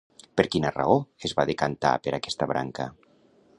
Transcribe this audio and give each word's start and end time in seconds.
Per 0.39 0.45
quina 0.55 0.71
raó 0.77 0.95
es 1.29 1.37
va 1.41 1.45
decantar 1.51 1.93
per 2.07 2.17
aquesta 2.19 2.51
branca? 2.55 2.91